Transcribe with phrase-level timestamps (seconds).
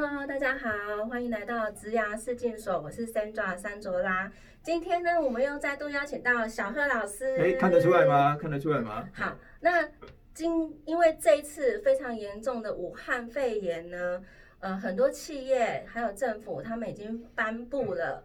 [0.00, 4.30] Hello，大家好，欢迎来到植牙试镜所，我是 Sandra 山卓拉。
[4.62, 7.36] 今天呢，我们又再度邀请到小贺老师。
[7.36, 8.36] 哎，看得出来吗？
[8.40, 9.08] 看得出来吗？
[9.12, 9.88] 好，那
[10.32, 14.22] 今因为这一次非常严重的武汉肺炎呢，
[14.60, 18.22] 呃，很多企业还有政府，他们已经颁布了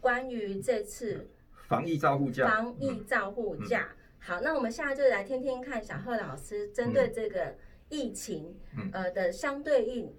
[0.00, 1.30] 关于这次
[1.68, 2.44] 防疫照护假。
[2.48, 3.86] 防疫照护假。
[4.18, 7.54] 好，那我们现在就来听听看小贺老师针对这个
[7.88, 8.58] 疫情，
[8.92, 10.12] 呃的相对应。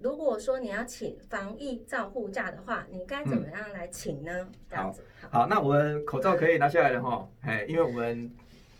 [0.00, 4.48] 如果说你要请防疫照护假的话，你该怎么样来请呢？
[4.70, 4.94] 好，
[5.30, 8.30] 好，那我们口罩可以拿下来了哈，哎，因为我们，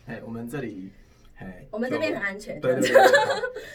[0.07, 0.91] 哎，我们这里。
[1.71, 2.61] 我们这边很安全。
[2.61, 3.01] 对对对，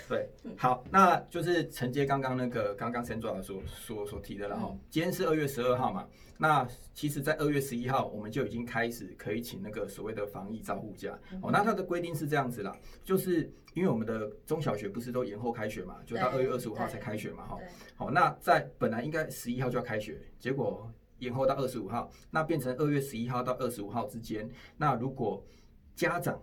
[0.07, 4.75] 对， 好，那就是承接刚刚那个刚刚陈主任所所所提的了哈。
[4.89, 6.07] 今天是二月十二号嘛，
[6.37, 11.17] 那其实，在二月十一号我们就已经开始可以请那个所谓的防疫照护假。
[11.41, 17.57] 哦，那它的规定是这样子啦，就是因为我们的中小学不是都延后开学嘛，就到二月二十五号才开学嘛，哈。
[17.95, 25.43] 好，那在本来应该十一号就要开学，结果延后到二十五号，那变成二月十一号到二十五号之间，那如果
[25.95, 26.39] 家长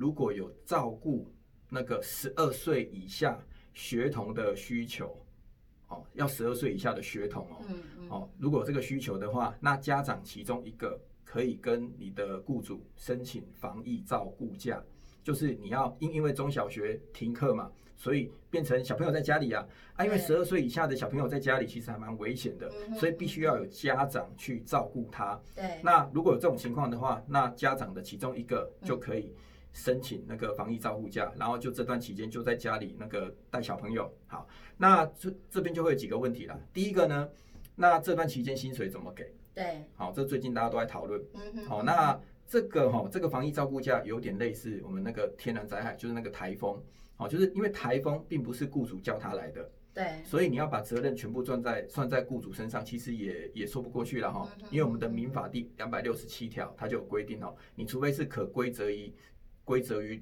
[0.00, 1.30] 如果有照顾
[1.68, 3.38] 那个十二岁以下
[3.74, 5.14] 学童的需求，
[5.88, 7.56] 哦，要十二岁以下的学童哦，
[8.08, 14.82] 哦，如果这个需求的话，那家长其中一个可以跟你的雇主申请防疫照顾假，
[15.22, 25.38] 就是你要因因为中小学停课嘛，所以变成小朋友在家里啊，啊，因为十二岁以下的小朋友在家里其实还蛮危险的，所以必须要有家长去照顾他。
[25.54, 29.30] 对，那如果有这种情况的话，那家长的其中一个就可以。
[29.72, 34.12] 申请那个防疫照护假，然后就这段期间就在家里那个带小朋友。
[34.26, 36.60] 好，那这这边就会有几个问题了。
[36.72, 37.28] 第一个呢，
[37.76, 39.32] 那这段期间薪水怎么给？
[39.54, 41.22] 对，好，这最近大家都在讨论。
[41.34, 41.64] 嗯哼。
[41.66, 46.82] 好，那这个哈，这个防疫照顾假有点类似我们那个天然灾害，就是那个台风。
[47.16, 49.70] 好，就是因为台风并不是雇主叫他来的。
[49.94, 50.22] 对。
[50.24, 54.48] 所以你要把责任全部算在算在雇主身上，其实也也说不过去了哈。
[54.70, 59.12] 因为我们的民法第两百六十七条，它就有规定哦，你除非是可归责于。
[59.70, 60.20] 归责于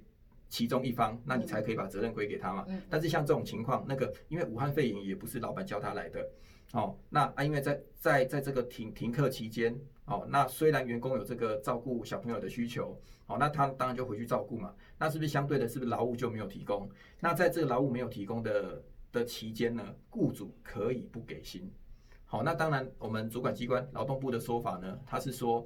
[0.51, 2.67] 其中一方，那你才可以把责任归给他嘛。
[2.91, 6.31] 但是像这种情况，那个因为武汉肺炎也不是老板叫他来的，
[6.73, 14.75] 哦，那啊，因为在在在这个停停课期间，哦，那虽然员工有这个照顾小朋友的需求，哦，那他当然就回去照顾嘛。
[14.99, 16.91] 那是不是相对的，是不是劳务就没有提供？
[17.21, 18.83] 那在这个劳务没有提供的
[19.13, 21.71] 的期间呢，雇主可以不给薪。
[22.27, 25.65] 好，那当然我们主管机关劳动部的说法呢，他是说，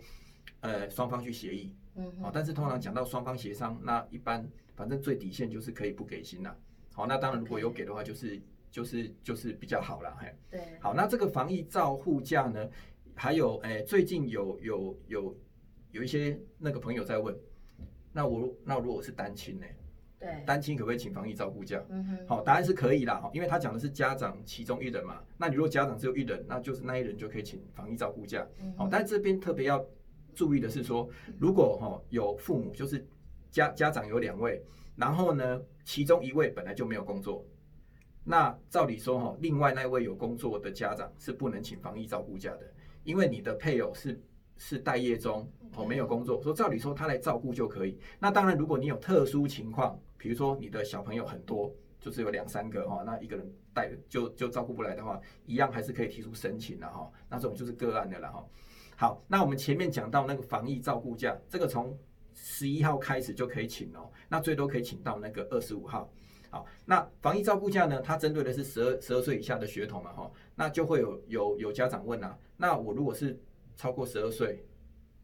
[0.63, 1.75] 呃，双方去协议。
[1.97, 6.57] 嗯，好，但是通常讲到双方协商，那一般反正最底线就是可以不给薪啦。
[6.95, 8.41] 好，那当然如果有给的话，就是
[8.71, 10.35] 就是就是比较好了，嘿。
[10.51, 10.61] 对。
[10.81, 12.67] 好，那这个防疫照护假呢，
[13.15, 15.37] 还有诶，最近有有有
[15.91, 17.37] 有一些那个朋友在问，
[18.13, 19.67] 那我那如果是单亲呢？
[20.19, 20.43] 对。
[20.47, 21.85] 单亲可不可以请防疫照顾假？
[21.89, 22.27] 嗯哼。
[22.29, 25.23] 好，答案是可以啦，因为他讲的是家长其中一人嘛。
[25.37, 28.47] 那你如果家长只有一人，那就是那一人就可以请防疫照顾假。
[28.61, 28.73] 嗯。
[28.79, 29.85] 好，但这边特别要。
[30.35, 33.07] 注意的是说，如果哈有父母，就是
[33.51, 34.63] 家家长有两位，
[34.97, 37.45] 然后呢，其中一位本来就没有工作，
[38.25, 42.73] 那照理说哈，另外那位有工作的家长是不能请防疫照顾假的，
[43.05, 44.21] 因为你的配偶是
[44.57, 47.99] 是待业中哦，没有工作，说照理说他来照顾就可以。
[48.19, 58.45] 那当然，如果你有特殊情况，比如说你的小朋友很多，就是有两三个哈，那一个人带就就照顾不来的话，一样还是可以提出申请的哈，那这种就是个案的了哈。
[59.03, 61.99] 好，那我们前面讲到那个防疫照顾假，这个从
[62.37, 66.09] 十一号开始就可以请哦，那最多可以请到那个二十五号。
[66.51, 73.37] 好，那防疫照顾假呢，它针对的是十二十二岁以下的学童嘛，哈，那就会有有有家长问啊，那我如果是
[73.75, 74.65] 超过十二岁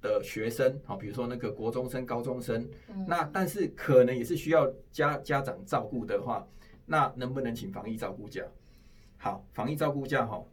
[0.03, 2.69] 的学生，好，比如说那个国中生、高中生，
[3.06, 6.44] 那但是可能也是需要家家长照顾的话，
[6.84, 8.43] 那能不能请防疫照顾假？
[9.19, 10.44] 好，防疫照顾假哈，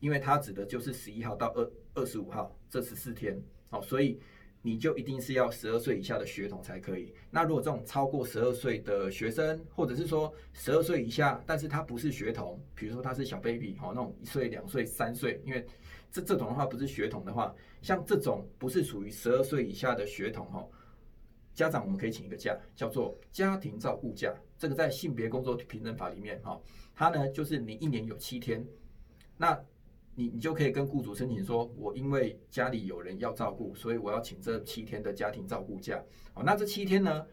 [0.00, 1.66] 因为它指的就是十一号到二。
[1.96, 3.40] 二十五号这十四天，
[3.70, 4.18] 好，所以
[4.60, 7.14] 你就一定是要十二岁以下的学童才可以。
[7.30, 15.64] 那如果这种超过十二岁的学生，或者是说十二岁以下，但是他不是学童，比如说他是小 baby，好，那种一岁、两岁、三岁，因为
[16.10, 20.66] 这这种的话不是学童的话，像这种不是属于十二岁以下的学童，哈，
[21.52, 24.34] 家长我们可以请一个假，叫做家庭照顾假。
[24.58, 26.60] 这个在性别工作平等法里面，哈，
[26.92, 28.66] 它呢就是你一年有七天，
[29.36, 29.56] 那。
[30.14, 36.02] 你你就可以跟雇主申请说，我因为家里有人要照顾，所以我要请这七天的家庭照顾假。
[36.34, 37.26] 哦，那这七天呢，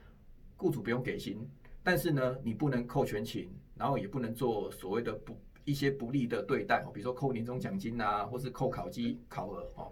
[0.58, 1.48] 雇主不用给薪，
[1.84, 9.92] 但是呢，你不能扣全勤，然后也不能做所谓的不一些不利的对待，哦，比如说扣年终奖金啊，或是扣考绩考核，哦，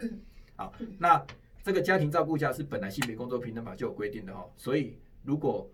[0.56, 1.24] 好，那
[1.64, 5.70] 这个家庭照顾假是本来性别工作平等法就有规定的哦，所以如果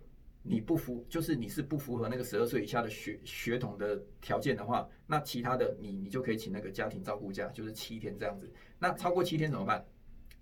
[0.48, 8.48] 你不符，就是你是不符合那个十二岁以下的血血统的条件的话，那其他的你你就可以请那个家庭照顾假，就是七天这样子。
[8.78, 9.84] 那超过七天怎么办？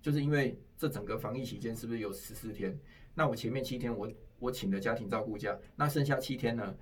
[0.02, 2.78] 就是因为这整个防疫期间是不是有十四天？
[3.14, 4.06] 那我前面七天我
[4.38, 6.76] 我请的家庭照顾假，那剩下七天呢？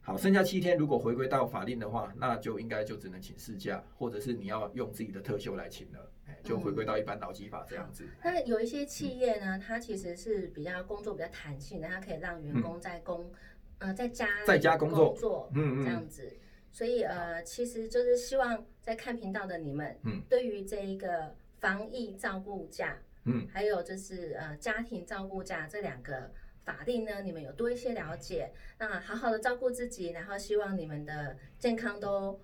[0.00, 6.10] 好，剩下七天如果回归到法令的话，那就应该就只能请事假，或者是你要用自己的特休来请了，
[6.42, 8.06] 就回归到一般劳基法这样子。
[8.22, 13.30] 那有一些企业呢，它其实是比较工作比较弹性的，它可以让员工在工
[13.78, 15.84] 呃在家在家工作，嗯嗯。
[15.84, 16.36] 这样子。
[16.70, 22.98] 所以呃，其实就是希望在看频道的你们，嗯，对于这一个防疫照顾假。
[23.24, 26.32] 嗯，还有就是呃，家庭照顾假这两个
[26.64, 32.40] 法令呢，你们有多一些了解，那好好的照顾自己，然后希望你们的健康都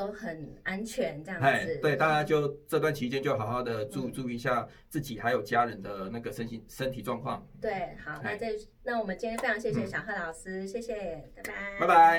[0.00, 1.78] 都很安全，这样子。
[1.82, 7.46] 对，大家就这段期间就好好的注注意一下自己还有家人的那个身心身体状况。
[7.60, 8.46] 对，好，那这
[8.82, 12.00] 那我们今天非常谢谢小贺老师，谢谢，拜拜，拜拜。